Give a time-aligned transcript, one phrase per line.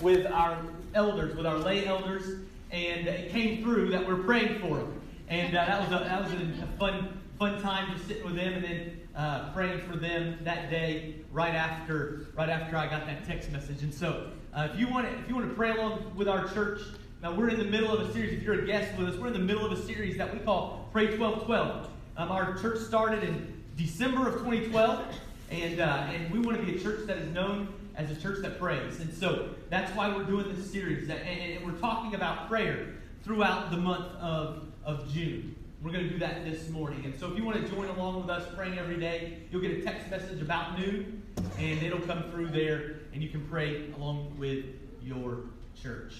[0.00, 0.58] with our
[0.94, 5.00] elders, with our lay elders, and it came through that we're praying for them.
[5.28, 8.54] And uh, that was a, that was a, fun fun time just sitting with them
[8.54, 13.26] and then uh, praying for them that day right after right after I got that
[13.26, 13.82] text message.
[13.82, 16.48] And so, uh, if you want to if you want to pray along with our
[16.48, 16.80] church,
[17.22, 18.32] now we're in the middle of a series.
[18.32, 20.40] If you're a guest with us, we're in the middle of a series that we
[20.40, 21.88] call Pray 12 12.
[22.16, 25.04] Um, our church started in December of 2012,
[25.50, 27.68] and uh, and we want to be a church that is known
[27.98, 29.00] as a church that prays.
[29.00, 33.76] And so that's why we're doing this series, and, we're talking about prayer throughout the
[33.76, 35.54] month of of June.
[35.82, 37.04] We're going to do that this morning.
[37.04, 39.72] And so if you want to join along with us praying every day, you'll get
[39.72, 41.22] a text message about noon,
[41.58, 44.64] and it'll come through there, and you can pray along with
[45.02, 45.42] your
[45.80, 46.14] church.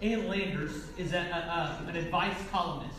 [0.00, 2.98] Ann Landers is a, a, a, an advice columnist.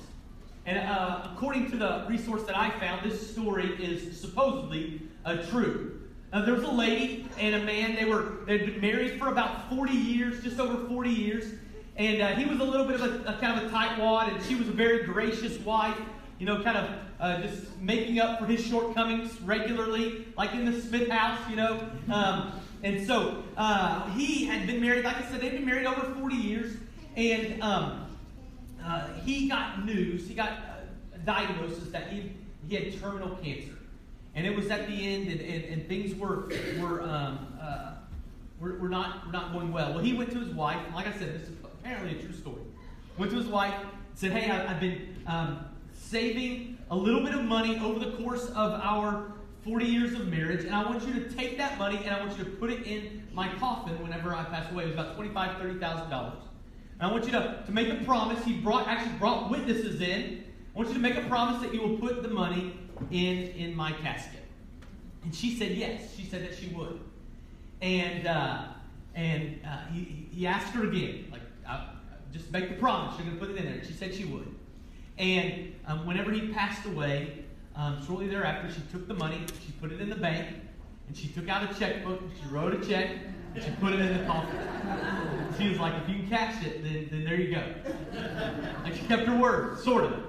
[0.65, 6.01] And uh, according to the resource that I found, this story is supposedly uh, true.
[6.35, 7.95] Uh, there was a lady and a man.
[7.95, 11.53] They were they'd been married for about 40 years, just over 40 years.
[11.95, 14.43] And uh, he was a little bit of a, a, kind of a tightwad, and
[14.43, 15.97] she was a very gracious wife,
[16.37, 16.89] you know, kind of
[17.21, 21.89] uh, just making up for his shortcomings regularly, like in the Smith house, you know.
[22.11, 22.51] Um,
[22.83, 26.35] and so uh, he had been married, like I said, they'd been married over 40
[26.35, 26.75] years,
[27.15, 28.07] and um,
[28.83, 30.51] uh, he got news, he got
[31.13, 32.33] a diagnosis that he,
[32.67, 33.74] he had terminal cancer.
[34.35, 37.93] And it was at the end, and, and, and things were, were, um, uh,
[38.59, 39.93] were, were, not, were not going well.
[39.93, 42.33] Well, he went to his wife, and like I said, this is apparently a true
[42.33, 42.61] story.
[43.17, 43.73] Went to his wife,
[44.13, 48.47] said, Hey, I, have been um, saving a little bit of money over the course
[48.47, 49.31] of our
[49.63, 52.37] 40 years of marriage, and I want you to take that money and I want
[52.37, 54.83] you to put it in my coffin whenever I pass away.
[54.83, 56.33] It was about $25,000, $30,000.
[56.99, 58.43] And I want you to, to make a promise.
[58.43, 60.43] He brought actually brought witnesses in.
[60.73, 62.73] I want you to make a promise that you will put the money
[63.11, 64.41] in, in my casket.
[65.23, 66.15] And she said yes.
[66.15, 66.99] She said that she would.
[67.81, 68.65] And uh,
[69.15, 71.41] and uh, he, he asked her again, like,
[72.31, 73.15] just make the promise.
[73.17, 73.75] You're going to put it in there.
[73.75, 74.53] And She said she would.
[75.17, 79.91] And um, whenever he passed away, um, shortly thereafter, she took the money, she put
[79.91, 80.47] it in the bank,
[81.07, 83.11] and she took out a checkbook, she wrote a check,
[83.53, 84.57] and she put it in the coffin.
[85.57, 87.63] She was like, if you can cash it, then, then there you go.
[88.83, 90.23] like she kept her word, sort of.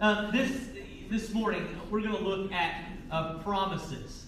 [0.00, 0.68] Um, this,
[1.08, 4.26] this morning, we're going to look at uh, promises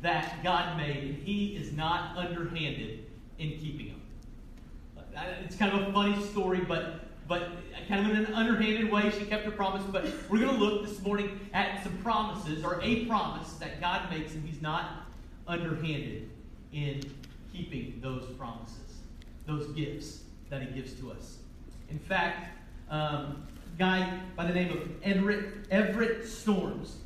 [0.00, 3.04] that God made, and He is not underhanded
[3.38, 4.00] in keeping them.
[5.44, 7.50] It's kind of a funny story, but but
[7.86, 9.84] kind of in an underhanded way, she kept her promise.
[9.84, 14.10] But we're going to look this morning at some promises, or a promise that God
[14.10, 15.06] makes, and He's not
[15.46, 16.30] underhanded
[16.72, 17.02] in
[17.52, 19.00] keeping those promises,
[19.46, 21.36] those gifts that He gives to us.
[21.90, 22.56] In fact,
[22.88, 23.46] um,
[23.80, 26.98] guy by the name of Everett, Everett Storms,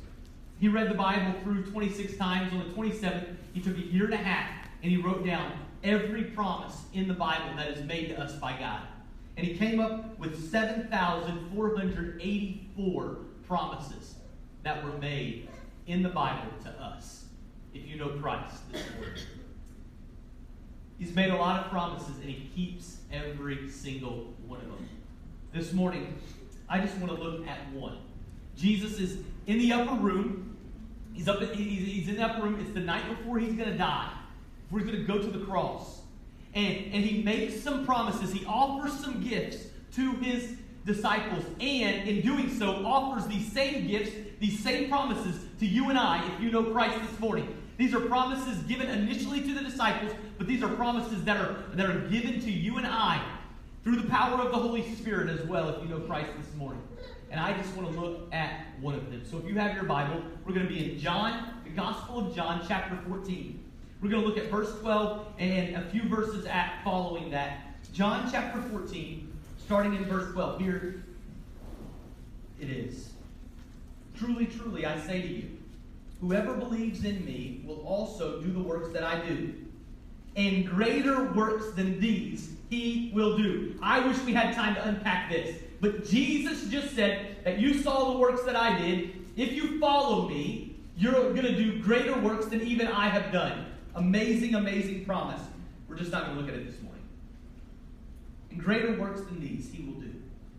[0.59, 2.51] he read the Bible through 26 times.
[2.53, 4.49] On the 27th, he took a year and a half,
[4.83, 5.53] and he wrote down
[5.83, 8.81] every promise in the Bible that is made to us by God.
[9.37, 14.15] And he came up with 7,484 promises
[14.63, 15.47] that were made
[15.87, 17.27] in the Bible to us,
[17.73, 19.13] if you know Christ this morning.
[20.99, 24.87] He's made a lot of promises and he keeps every single one of them.
[25.53, 26.17] This morning,
[26.67, 27.97] I just want to look at one.
[28.55, 29.17] Jesus is
[29.47, 30.57] in the upper room.
[31.13, 31.41] He's up.
[31.41, 32.59] He's in the upper room.
[32.59, 34.11] It's the night before he's going to die.
[34.71, 36.01] We're going to go to the cross.
[36.53, 38.31] And, and he makes some promises.
[38.31, 40.55] He offers some gifts to his
[40.85, 41.43] disciples.
[41.59, 46.25] And in doing so, offers these same gifts, these same promises to you and I
[46.33, 47.55] if you know Christ this morning.
[47.77, 51.89] These are promises given initially to the disciples, but these are promises that are, that
[51.89, 53.21] are given to you and I
[53.85, 56.81] through the power of the Holy Spirit as well if you know Christ this morning.
[57.29, 59.21] And I just want to look at one of them.
[59.29, 62.35] So if you have your Bible, we're going to be in John, the Gospel of
[62.35, 63.63] John, chapter 14.
[64.01, 67.79] We're going to look at verse 12 and a few verses at following that.
[67.93, 69.31] John chapter 14,
[69.63, 70.59] starting in verse 12.
[70.59, 71.03] Here
[72.59, 73.11] it is.
[74.17, 75.57] Truly, truly, I say to you,
[76.21, 79.53] whoever believes in me will also do the works that I do.
[80.35, 83.77] And greater works than these he will do.
[83.81, 85.57] I wish we had time to unpack this.
[85.79, 89.11] But Jesus just said that you saw the works that I did.
[89.35, 93.65] If you follow me, you're going to do greater works than even I have done.
[93.95, 95.41] Amazing, amazing promise.
[95.87, 97.03] We're just not going to look at it this morning.
[98.51, 100.13] And greater works than these he will do,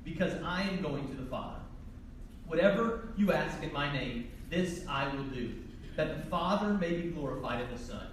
[0.05, 1.61] because I am going to the Father.
[2.47, 5.53] Whatever you ask in my name, this I will do,
[5.97, 8.07] that the Father may be glorified in the Son.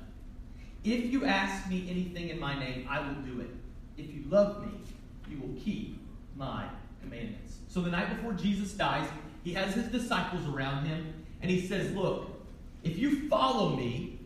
[0.83, 3.49] If you ask me anything in my name, I will do it.
[3.97, 4.71] If you love me,
[5.29, 5.99] you will keep
[6.35, 6.65] my
[7.01, 7.57] commandments.
[7.67, 9.07] So the night before Jesus dies,
[9.43, 12.29] he has his disciples around him, and he says, Look,
[12.83, 14.19] if you follow me,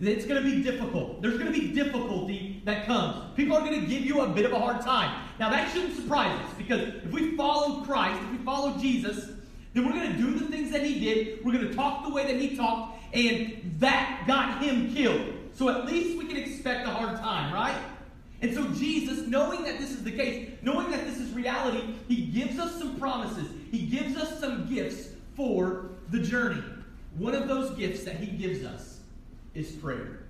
[0.00, 1.22] it's going to be difficult.
[1.22, 3.34] There's going to be difficulty that comes.
[3.36, 5.28] People are going to give you a bit of a hard time.
[5.38, 9.30] Now, that shouldn't surprise us because if we follow Christ, if we follow Jesus,
[9.72, 11.44] then we're going to do the things that he did.
[11.44, 15.34] We're going to talk the way that he talked, and that got him killed.
[15.52, 17.76] So at least we can expect a hard time, right?
[18.44, 22.26] And so Jesus, knowing that this is the case, knowing that this is reality, he
[22.26, 23.48] gives us some promises.
[23.70, 26.62] He gives us some gifts for the journey.
[27.16, 29.00] One of those gifts that he gives us
[29.54, 30.24] is prayer.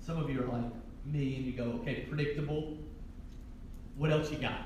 [0.00, 0.70] Some of you are like
[1.04, 2.78] me and you go, okay, predictable.
[3.96, 4.60] What else you got?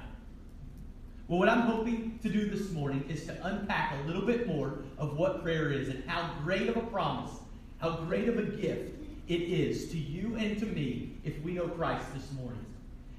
[1.28, 4.80] Well, what I'm hoping to do this morning is to unpack a little bit more
[4.98, 7.30] of what prayer is and how great of a promise,
[7.78, 8.92] how great of a gift
[9.28, 12.64] it is to you and to me if we know Christ this morning.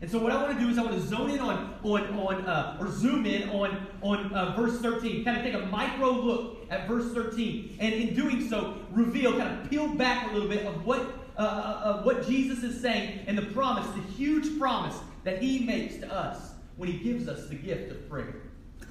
[0.03, 2.19] And so what I want to do is I want to zone in on, on,
[2.19, 6.11] on uh, or zoom in on, on uh, verse 13, kind of take a micro
[6.11, 10.50] look at verse 13, and in doing so, reveal, kind of peel back a little
[10.50, 11.00] bit of what,
[11.38, 15.59] uh, uh, uh, what Jesus is saying and the promise, the huge promise that he
[15.59, 18.41] makes to us when he gives us the gift of prayer.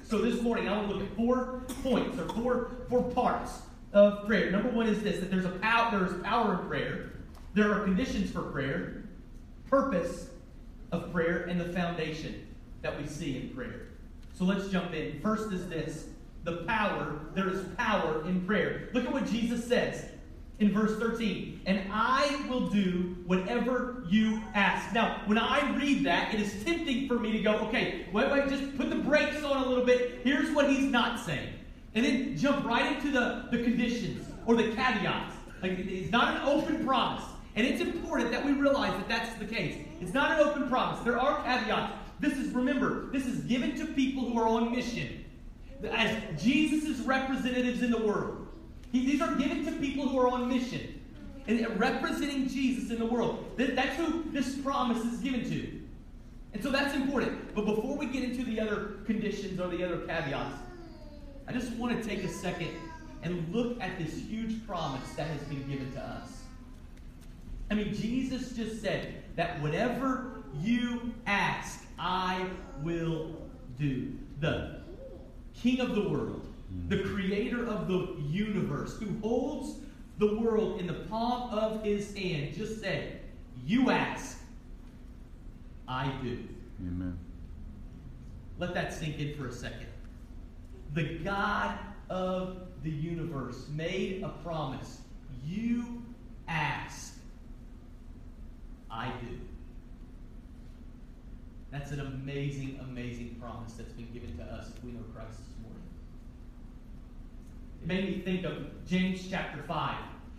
[0.01, 3.61] So this morning, I want to look at four points or four, four parts
[3.93, 4.49] of prayer.
[4.49, 7.11] Number one is this that there's a power, there's power in prayer,
[7.53, 9.02] there are conditions for prayer,
[9.73, 10.27] purpose
[10.91, 12.45] of prayer, and the foundation
[12.83, 13.87] that we see in prayer.
[14.35, 15.19] So let's jump in.
[15.19, 16.09] First is this
[16.43, 18.89] the power, there is power in prayer.
[18.93, 20.05] Look at what Jesus says
[20.59, 21.61] in verse 13.
[21.65, 24.93] And I will do whatever you ask.
[24.93, 28.49] Now, when I read that, it is tempting for me to go, okay, wait, wait,
[28.49, 30.21] just put the brakes on a little bit.
[30.23, 31.51] Here's what he's not saying.
[31.95, 35.35] And then jump right into the, the conditions or the caveats.
[35.63, 37.23] Like, it's not an open promise.
[37.55, 39.85] And it's important that we realize that that's the case.
[40.01, 40.99] It's not an open promise.
[41.03, 41.93] There are caveats.
[42.19, 45.23] This is, remember, this is given to people who are on mission
[45.91, 48.47] as Jesus' representatives in the world.
[48.91, 51.01] He, these are given to people who are on mission
[51.47, 53.51] and representing Jesus in the world.
[53.57, 55.81] That, that's who this promise is given to.
[56.53, 57.53] And so that's important.
[57.53, 60.55] But before we get into the other conditions or the other caveats,
[61.47, 62.69] I just want to take a second
[63.23, 66.42] and look at this huge promise that has been given to us.
[67.73, 72.45] I mean, Jesus just said that whatever you ask, I
[72.83, 73.31] will
[73.79, 74.13] do.
[74.39, 74.81] The
[75.55, 76.87] King of the world, hmm.
[76.87, 79.79] the creator of the universe, who holds
[80.19, 83.21] the world in the palm of his hand, just said,
[83.65, 84.37] You ask,
[85.87, 86.47] I do.
[86.79, 87.17] Amen.
[88.59, 89.87] Let that sink in for a second.
[90.93, 91.79] The God
[92.11, 94.99] of the universe made a promise.
[95.43, 96.03] You
[96.47, 97.13] ask,
[98.93, 99.39] I do.
[101.71, 105.57] That's an amazing, amazing promise that's been given to us if we know Christ this
[105.63, 105.81] morning.
[107.81, 109.95] It made me think of James chapter 5.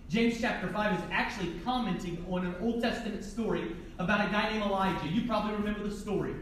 [0.09, 4.63] James chapter 5 is actually commenting on an Old Testament story about a guy named
[4.63, 5.09] Elijah.
[5.09, 6.35] You probably remember the story.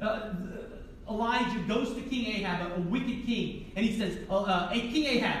[0.00, 0.34] Uh,
[1.08, 4.90] Elijah goes to King Ahab, a, a wicked king, and he says, uh, uh, Hey,
[4.90, 5.40] King Ahab,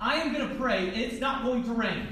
[0.00, 2.06] I am going to pray, and it's not going to rain.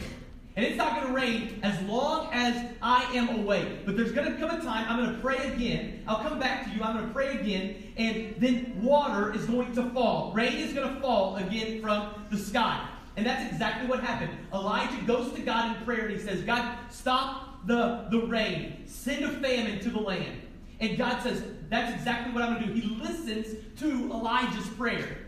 [0.57, 3.81] And it's not going to rain as long as I am away.
[3.85, 6.05] But there's going to come a time I'm going to pray again.
[6.07, 6.83] I'll come back to you.
[6.83, 7.93] I'm going to pray again.
[7.97, 10.33] And then water is going to fall.
[10.33, 12.89] Rain is going to fall again from the sky.
[13.17, 14.31] And that's exactly what happened.
[14.53, 18.85] Elijah goes to God in prayer and he says, God, stop the, the rain.
[18.87, 20.41] Send a famine to the land.
[20.81, 22.81] And God says, that's exactly what I'm going to do.
[22.81, 25.19] He listens to Elijah's prayer.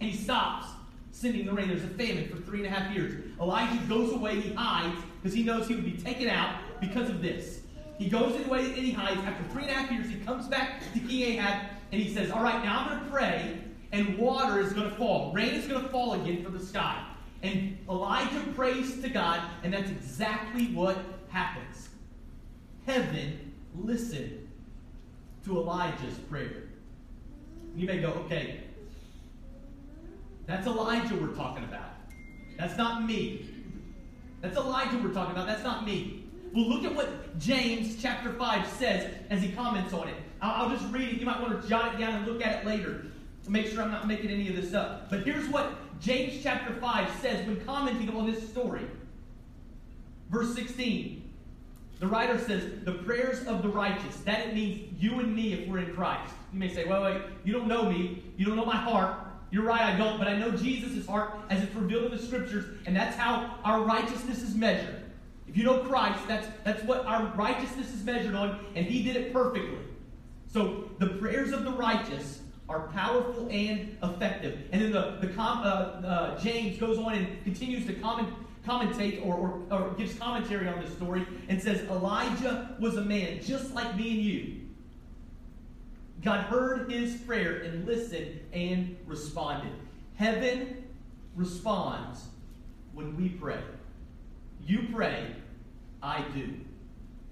[0.00, 0.66] And he stops
[1.12, 1.68] sending the rain.
[1.68, 3.25] There's a famine for three and a half years.
[3.40, 7.20] Elijah goes away, he hides, because he knows he would be taken out because of
[7.20, 7.60] this.
[7.98, 9.20] He goes away and he hides.
[9.20, 12.30] After three and a half years, he comes back to King Ahab and he says,
[12.30, 13.58] All right, now I'm going to pray,
[13.92, 15.32] and water is going to fall.
[15.32, 17.02] Rain is going to fall again from the sky.
[17.42, 21.88] And Elijah prays to God, and that's exactly what happens.
[22.86, 24.48] Heaven listened
[25.44, 26.64] to Elijah's prayer.
[27.74, 28.60] You may go, okay,
[30.46, 31.95] that's Elijah we're talking about.
[32.58, 33.48] That's not me.
[34.40, 35.46] That's Elijah we're talking about.
[35.46, 36.24] That's not me.
[36.54, 40.14] Well, look at what James chapter 5 says as he comments on it.
[40.40, 41.20] I'll, I'll just read it.
[41.20, 43.06] You might want to jot it down and look at it later
[43.44, 45.10] to make sure I'm not making any of this up.
[45.10, 48.86] But here's what James chapter 5 says when commenting on this story.
[50.30, 51.22] Verse 16.
[51.98, 54.16] The writer says, the prayers of the righteous.
[54.18, 56.34] That it means you and me if we're in Christ.
[56.52, 58.22] You may say, wait, wait, you don't know me.
[58.36, 59.14] You don't know my heart.
[59.50, 62.64] You're right, I don't, but I know Jesus' heart as it's revealed in the scriptures,
[62.86, 65.02] and that's how our righteousness is measured.
[65.46, 69.16] If you know Christ, that's, that's what our righteousness is measured on, and He did
[69.16, 69.78] it perfectly.
[70.52, 74.58] So the prayers of the righteous are powerful and effective.
[74.72, 78.28] And then the, the com, uh, uh, James goes on and continues to comment,
[78.66, 83.40] commentates or, or, or gives commentary on this story and says Elijah was a man
[83.42, 84.65] just like me and you.
[86.22, 89.72] God heard his prayer and listened and responded.
[90.16, 90.84] Heaven
[91.34, 92.24] responds
[92.94, 93.60] when we pray.
[94.64, 95.26] You pray,
[96.02, 96.54] I do,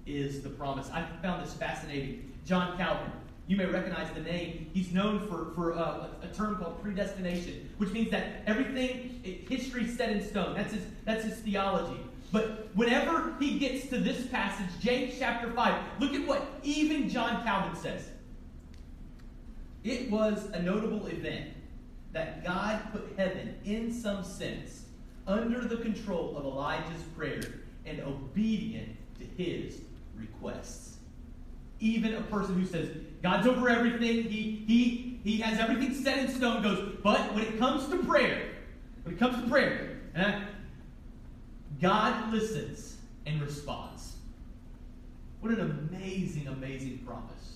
[0.05, 0.89] is the promise.
[0.91, 2.31] I found this fascinating.
[2.45, 3.11] John Calvin,
[3.47, 4.69] you may recognize the name.
[4.73, 9.47] He's known for, for uh, a, a term called predestination, which means that everything, eh,
[9.49, 10.55] history set in stone.
[10.55, 11.99] That's his, that's his theology.
[12.31, 17.43] But whenever he gets to this passage, James chapter 5, look at what even John
[17.43, 18.09] Calvin says.
[19.85, 21.51] It was a notable event
[22.11, 24.85] that God put heaven, in some sense,
[25.27, 27.41] under the control of Elijah's prayer
[27.85, 29.81] and obedient to his
[30.15, 30.97] requests.
[31.79, 32.89] Even a person who says,
[33.21, 37.59] God's over everything, he, he, he has everything set in stone, goes, but when it
[37.59, 38.55] comes to prayer,
[39.03, 40.45] when it comes to prayer, eh,
[41.79, 44.15] God listens and responds.
[45.41, 45.61] What an
[45.91, 47.54] amazing, amazing promise.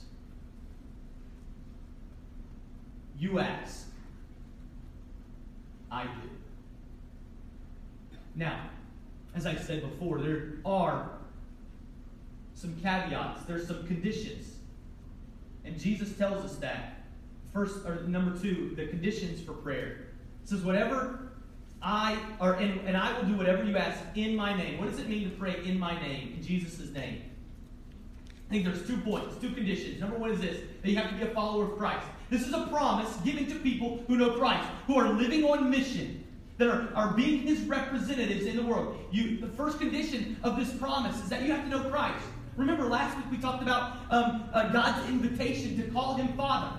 [3.20, 3.88] You ask,
[5.92, 6.30] I do.
[8.36, 8.70] Now,
[9.36, 11.12] as I said before, there are
[12.54, 14.56] some caveats, there's some conditions.
[15.66, 17.04] And Jesus tells us that.
[17.54, 20.08] First, or number two, the conditions for prayer.
[20.44, 21.32] It says, whatever
[21.82, 24.78] I, or and, and I will do whatever you ask in my name.
[24.78, 27.24] What does it mean to pray in my name, in Jesus' name?
[28.50, 30.02] I think there's two points, two conditions.
[30.02, 32.06] Number one is this that you have to be a follower of Christ.
[32.32, 36.24] This is a promise given to people who know Christ, who are living on mission,
[36.58, 38.98] that are, are being his representatives in the world.
[39.12, 42.24] You, the first condition of this promise is that you have to know Christ.
[42.58, 46.76] Remember, last week we talked about um, uh, God's invitation to call him Father.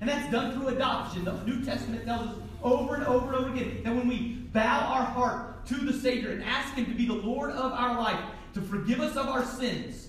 [0.00, 1.24] And that's done through adoption.
[1.24, 4.80] The New Testament tells us over and over and over again that when we bow
[4.80, 8.20] our heart to the Savior and ask Him to be the Lord of our life,
[8.54, 10.07] to forgive us of our sins,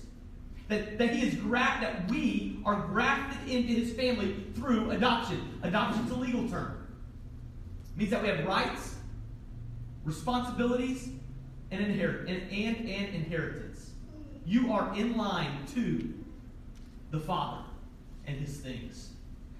[0.70, 5.58] that, that he is graft that we are grafted into his family through adoption.
[5.62, 6.86] Adoption is a legal term.
[7.92, 8.94] It means that we have rights,
[10.04, 11.10] responsibilities,
[11.72, 13.90] and, inherit, and, and, and inheritance.
[14.46, 16.14] You are in line to
[17.10, 17.64] the Father
[18.26, 19.10] and his things.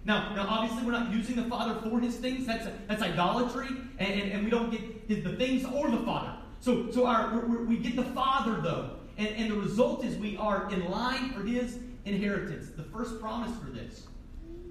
[0.04, 2.46] Now, now, obviously, we're not using the Father for his things.
[2.46, 6.34] That's, that's idolatry, and, and, and we don't get the things or the Father.
[6.60, 9.00] So, so our, we get the Father, though.
[9.20, 12.70] And, and the result is we are in line for his inheritance.
[12.70, 14.06] The first promise for this,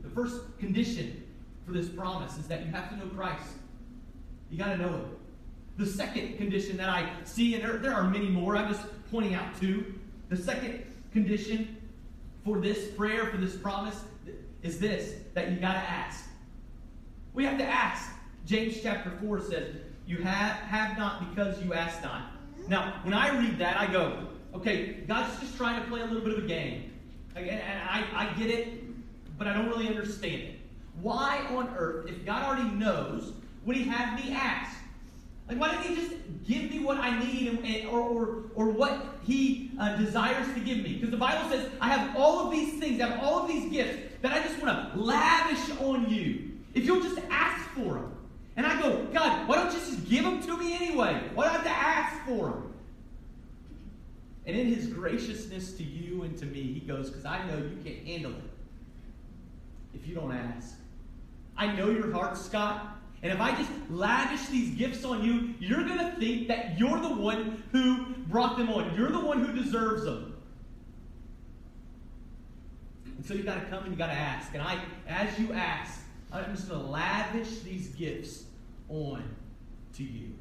[0.02, 1.24] the first condition
[1.68, 3.46] for this promise is that you have to know Christ.
[4.50, 5.06] You got to know him.
[5.78, 9.36] The second condition that I see, and there, there are many more, I'm just pointing
[9.36, 9.94] out two.
[10.30, 11.78] The second condition
[12.44, 14.02] for this prayer, for this promise,
[14.64, 16.28] is this that you got to ask.
[17.36, 18.10] We have to ask.
[18.48, 19.76] James chapter 4 says,
[20.08, 22.32] You have, have not because you ask not.
[22.68, 26.22] Now, when I read that, I go, okay, God's just trying to play a little
[26.22, 26.92] bit of a game.
[27.36, 28.84] And I, I get it,
[29.38, 30.60] but I don't really understand it.
[31.02, 33.34] Why on earth, if God already knows,
[33.66, 34.78] would He have me ask?
[35.48, 36.16] Like, why didn't He just
[36.48, 40.80] give me what I need and, or, or, or what He uh, desires to give
[40.80, 40.96] me?
[40.96, 43.72] Because the Bible says, I have all of these things, I have all of these
[43.72, 46.52] gifts that I just want to lavish on you.
[46.74, 48.16] If you'll just ask for them.
[48.58, 51.22] And I go, God, why don't you just give them to me anyway?
[51.34, 52.69] Why do I have to ask for them?
[54.50, 57.78] And in his graciousness to you and to me, he goes, Because I know you
[57.84, 58.50] can't handle it
[59.94, 60.74] if you don't ask.
[61.56, 63.00] I know your heart, Scott.
[63.22, 67.00] And if I just lavish these gifts on you, you're going to think that you're
[67.00, 68.96] the one who brought them on.
[68.96, 70.36] You're the one who deserves them.
[73.06, 74.52] And so you got to come and you got to ask.
[74.56, 76.02] And I, as you ask,
[76.32, 78.46] I'm just going to lavish these gifts
[78.88, 79.24] on
[79.94, 80.34] to you.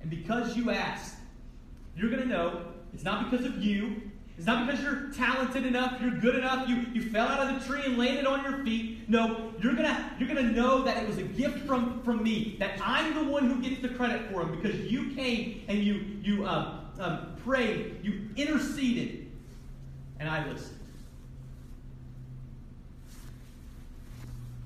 [0.00, 1.18] And because you ask,
[1.96, 4.02] you're going to know it's not because of you.
[4.36, 7.66] It's not because you're talented enough, you're good enough, you, you fell out of the
[7.68, 9.08] tree and landed on your feet.
[9.08, 12.80] No, you're gonna you're gonna know that it was a gift from, from me, that
[12.82, 16.44] I'm the one who gets the credit for him because you came and you you
[16.48, 19.30] um, um, prayed, you interceded,
[20.18, 20.80] and I listened.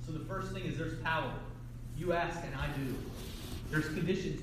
[0.06, 1.34] So the first thing is there's power.
[1.94, 2.94] You ask and I do.
[3.70, 4.40] There's conditions.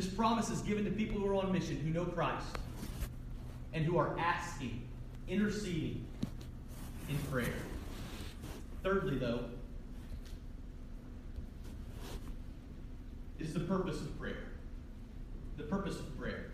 [0.00, 2.46] This promise is given to people who are on mission, who know Christ,
[3.74, 4.80] and who are asking,
[5.28, 6.06] interceding
[7.10, 7.52] in prayer.
[8.82, 9.44] Thirdly, though,
[13.38, 14.44] is the purpose of prayer.
[15.58, 16.50] The purpose of prayer.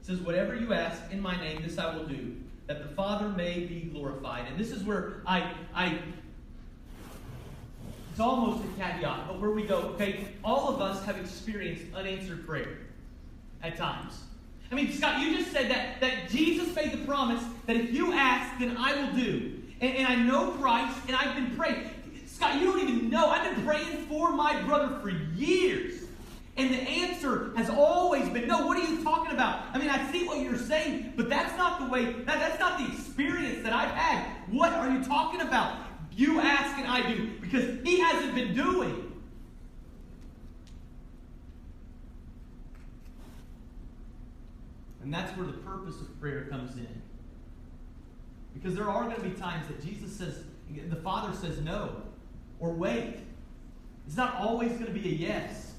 [0.00, 2.34] It says, Whatever you ask in my name, this I will do,
[2.66, 4.48] that the Father may be glorified.
[4.48, 6.00] And this is where I, I
[8.12, 12.46] it's almost a caveat, but where we go, okay, all of us have experienced unanswered
[12.46, 12.76] prayer
[13.62, 14.12] at times.
[14.70, 18.12] I mean, Scott, you just said that, that Jesus made the promise that if you
[18.12, 19.62] ask, then I will do.
[19.80, 21.88] And, and I know Christ, and I've been praying.
[22.26, 23.28] Scott, you don't even know.
[23.28, 26.02] I've been praying for my brother for years.
[26.58, 28.66] And the answer has always been no.
[28.66, 29.64] What are you talking about?
[29.72, 32.78] I mean, I see what you're saying, but that's not the way, that, that's not
[32.78, 34.26] the experience that I've had.
[34.50, 35.78] What are you talking about?
[36.16, 39.12] You ask and I do, because he hasn't been doing.
[45.02, 47.02] And that's where the purpose of prayer comes in.
[48.54, 52.02] Because there are going to be times that Jesus says, the Father says no,
[52.60, 53.16] or wait.
[54.06, 55.74] It's not always going to be a yes.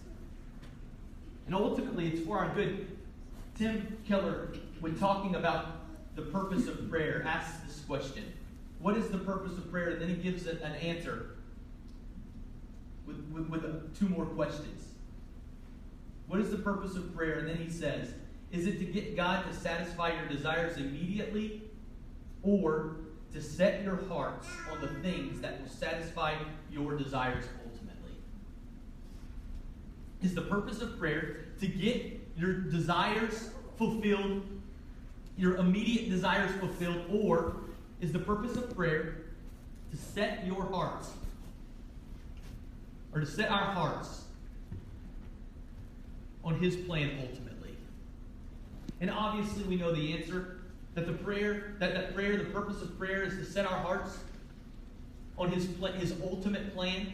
[1.46, 2.88] And ultimately, it's for our good.
[3.56, 8.24] Tim Keller, when talking about the purpose of prayer, asks this question
[8.84, 9.92] What is the purpose of prayer?
[9.92, 11.38] And then he gives an answer
[13.08, 14.88] with, with, with two more questions.
[16.28, 17.40] What is the purpose of prayer?
[17.40, 18.14] And then he says,
[18.52, 21.62] Is it to get God to satisfy your desires immediately
[22.42, 22.98] or
[23.32, 26.36] to set your hearts on the things that will satisfy
[26.70, 28.18] your desires ultimately?
[30.22, 34.44] Is the purpose of prayer to get your desires fulfilled,
[35.38, 37.63] your immediate desires fulfilled, or
[38.04, 39.16] is the purpose of prayer
[39.92, 41.10] to set your hearts,
[43.14, 44.24] or to set our hearts
[46.44, 47.76] on His plan ultimately?
[49.02, 50.58] And obviously, we know the answer
[50.94, 54.18] that the prayer, that, that prayer, the purpose of prayer is to set our hearts
[55.38, 57.14] on His, his ultimate plan,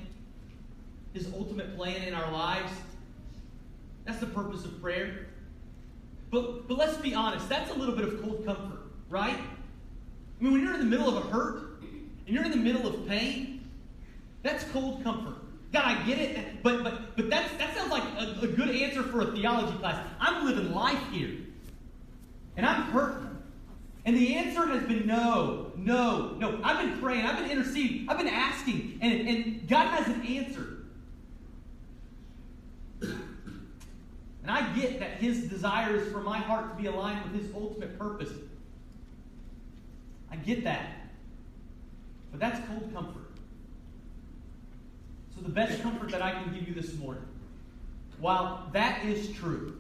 [1.14, 2.72] His ultimate plan in our lives
[4.10, 5.28] that's the purpose of prayer.
[6.32, 9.38] But, but let's be honest, that's a little bit of cold comfort, right?
[10.40, 12.88] I mean, when you're in the middle of a hurt and you're in the middle
[12.88, 13.70] of pain,
[14.42, 15.36] that's cold comfort.
[15.72, 19.04] God, I get it, but but but that's that sounds like a, a good answer
[19.04, 20.04] for a theology class.
[20.20, 21.38] I'm living life here,
[22.58, 23.30] and I'm hurting.
[24.06, 26.60] And the answer has been no, no, no.
[26.64, 30.86] I've been praying, I've been interceding, I've been asking, and, and God hasn't answered.
[33.02, 37.54] And I get that his desire is for my heart to be aligned with his
[37.54, 38.30] ultimate purpose.
[40.32, 40.92] I get that.
[42.32, 43.32] But that's cold comfort.
[45.36, 47.24] So, the best comfort that I can give you this morning,
[48.20, 49.78] while that is true,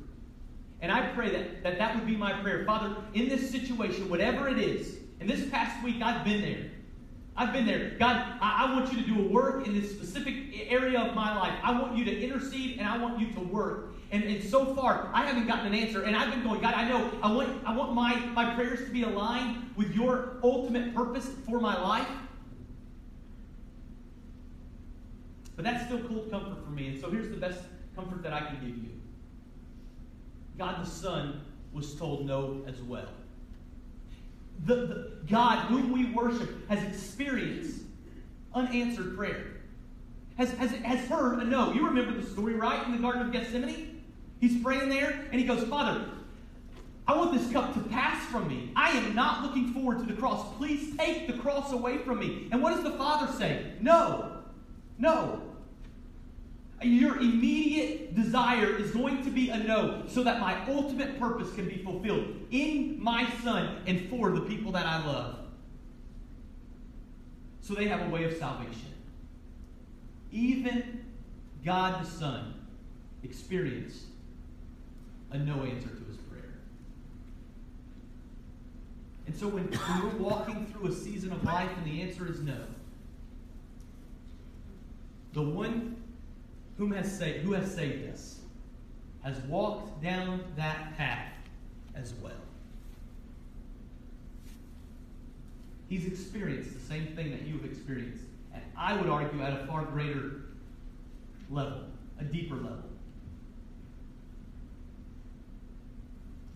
[0.82, 2.66] and I pray that, that that would be my prayer.
[2.66, 6.72] Father, in this situation, whatever it is, and this past week I've been there.
[7.36, 7.92] I've been there.
[8.00, 10.36] God, I, I, want you to do a work in this specific
[10.70, 11.54] area of my life.
[11.64, 13.94] I want you to intercede and I want you to work.
[14.12, 16.04] And, and so far, I haven't gotten an answer.
[16.04, 18.92] And I've been going, God, I know I want, I want my, my prayers to
[18.92, 22.08] be aligned with your ultimate purpose for my life.
[25.56, 26.88] But that's still cold comfort for me.
[26.88, 27.62] And so here's the best
[27.96, 28.90] comfort that I can give you
[30.58, 31.42] God the Son
[31.72, 33.10] was told no as well.
[34.66, 37.82] The, the God whom we worship has experienced
[38.54, 39.48] unanswered prayer.
[40.38, 41.74] Has, has, has heard a no.
[41.74, 42.86] You remember the story, right?
[42.86, 43.99] In the Garden of Gethsemane?
[44.40, 46.06] He's praying there and he goes, Father,
[47.08, 48.72] I want this cup to pass from me.
[48.76, 50.56] I am not looking forward to the cross.
[50.58, 52.48] Please take the cross away from me.
[52.52, 53.74] And what does the Father say?
[53.82, 54.44] No.
[54.98, 55.42] No.
[56.82, 61.68] Your immediate desire is going to be a no, so that my ultimate purpose can
[61.68, 65.40] be fulfilled in my Son and for the people that I love.
[67.62, 68.94] So they have a way of salvation.
[70.32, 71.06] Even
[71.66, 72.54] God the Son
[73.24, 74.04] experienced
[75.32, 76.56] a no answer to his prayer.
[79.28, 79.70] And so when,
[80.04, 82.58] we're walking through a season of life and the answer is no,
[85.34, 85.96] the one
[86.78, 88.40] whom has saved, who has saved us
[89.24, 91.34] has walked down that path
[91.94, 92.32] as well.
[95.90, 98.24] He's experienced the same thing that you have experienced.
[98.54, 100.42] And I would argue at a far greater
[101.50, 101.82] level,
[102.20, 102.84] a deeper level.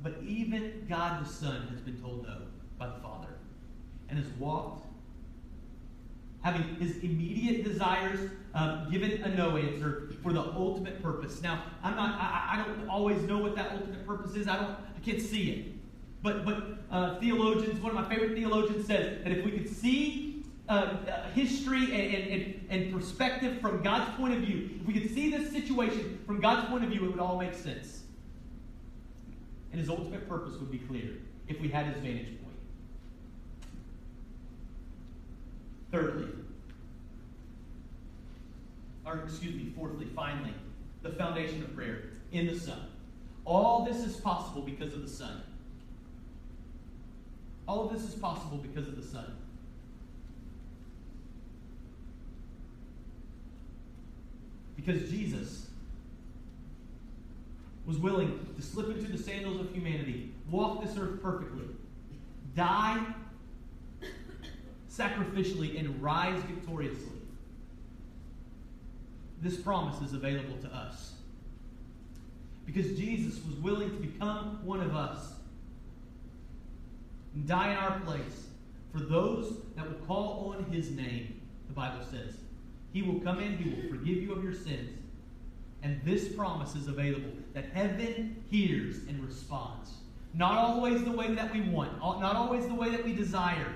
[0.02, 2.38] But even God the Son has been told no
[2.78, 3.30] by the Father
[4.10, 4.86] and has walked,
[6.42, 11.42] having his immediate desires um, given a no answer for the ultimate purpose.
[11.42, 14.48] Now, I'm not, I, I, don't always know what that ultimate purpose is.
[14.48, 15.74] I don't, I can't see it.
[16.22, 20.44] But, but uh, theologians, one of my favorite theologians says that if we could see
[20.70, 20.96] uh,
[21.34, 25.52] history and, and, and perspective from God's point of view, if we could see this
[25.52, 28.03] situation from God's point of view, it would all make sense
[29.74, 31.10] and his ultimate purpose would be clear
[31.48, 32.54] if we had his vantage point.
[35.92, 36.28] Thirdly,
[39.04, 40.54] or excuse me, fourthly, finally,
[41.02, 42.86] the foundation of prayer in the Son.
[43.46, 45.42] All this is possible because of the Son.
[47.68, 49.36] All of this is possible because of the Son.
[54.76, 55.68] Because Jesus
[57.86, 61.66] was willing to slip into the sandals of humanity, walk this earth perfectly,
[62.56, 63.06] die
[64.90, 67.10] sacrificially, and rise victoriously.
[69.42, 71.14] This promise is available to us.
[72.66, 75.34] Because Jesus was willing to become one of us
[77.34, 78.48] and die in our place
[78.94, 82.36] for those that will call on his name, the Bible says.
[82.94, 85.03] He will come in, he will forgive you of your sins.
[85.84, 89.92] And this promise is available that heaven hears and responds.
[90.34, 93.74] Not always the way that we want, not always the way that we desire,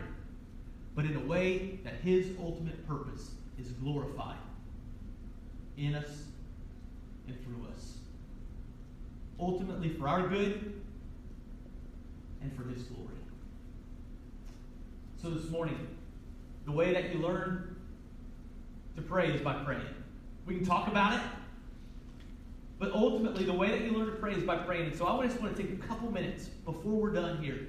[0.96, 4.38] but in a way that his ultimate purpose is glorified
[5.78, 6.24] in us
[7.28, 7.98] and through us.
[9.40, 10.82] Ultimately for our good
[12.42, 13.14] and for his glory.
[15.22, 15.88] So this morning,
[16.66, 17.76] the way that you learn
[18.96, 19.82] to pray is by praying.
[20.46, 21.22] We can talk about it,
[22.80, 24.88] but ultimately, the way that you learn to pray is by praying.
[24.88, 27.68] And so I just want to take a couple minutes before we're done here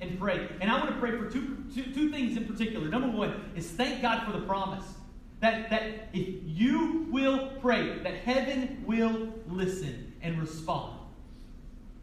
[0.00, 0.48] and pray.
[0.60, 2.88] And I want to pray for two, two, two things in particular.
[2.88, 4.84] Number one is thank God for the promise
[5.40, 10.98] that, that if you will pray, that heaven will listen and respond.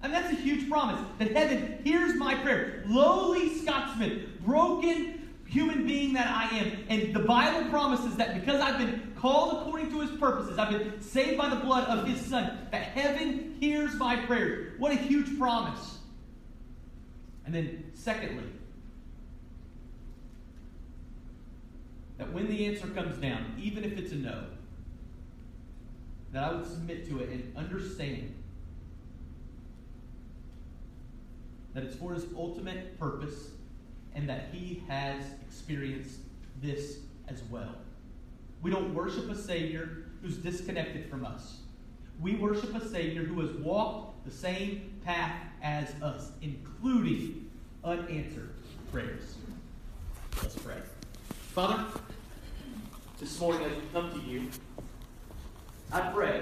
[0.03, 2.83] And that's a huge promise that heaven hears my prayer.
[2.85, 5.14] Lowly Scotsman, broken
[5.45, 6.71] human being that I am.
[6.89, 11.01] And the Bible promises that because I've been called according to his purposes, I've been
[11.01, 14.79] saved by the blood of his son, that heaven hears my prayers.
[14.79, 15.99] What a huge promise.
[17.45, 18.51] And then, secondly,
[22.17, 24.45] that when the answer comes down, even if it's a no,
[26.31, 28.33] that I would submit to it and understand
[31.73, 33.51] that it's for his ultimate purpose
[34.15, 36.19] and that he has experienced
[36.61, 37.75] this as well.
[38.61, 41.59] We don't worship a Savior who's disconnected from us.
[42.19, 47.51] We worship a Savior who has walked the same path as us, including
[47.83, 48.55] unanswered
[48.91, 49.35] prayers.
[50.41, 50.77] Let's pray.
[51.53, 51.85] Father,
[53.19, 54.49] this morning as we come to you,
[55.91, 56.41] I pray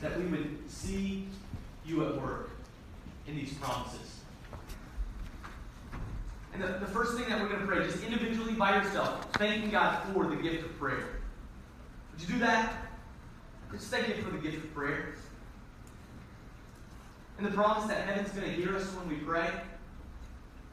[0.00, 1.26] that we would see
[1.84, 2.50] you at work
[3.26, 4.20] in these promises.
[6.52, 9.70] And the, the first thing that we're going to pray, just individually by yourself, thanking
[9.70, 11.06] God for the gift of prayer.
[12.12, 12.74] Would you do that?
[13.72, 15.14] Just thank Him for the gift of prayer.
[17.38, 19.48] And the promise that heaven's going to hear us when we pray.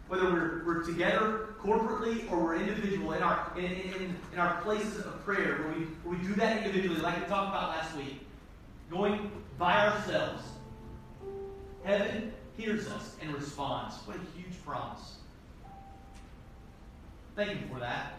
[0.10, 5.06] Whether we're, we're together corporately or we're individual in our, in, in, in our places
[5.06, 8.26] of prayer, where we, where we do that individually, like we talked about last week
[8.90, 10.42] going by ourselves,
[11.84, 13.96] heaven hears us and responds.
[14.06, 15.18] What a huge promise.
[17.36, 18.19] Thank you for that.